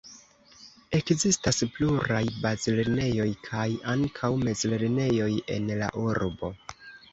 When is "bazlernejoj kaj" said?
2.47-3.67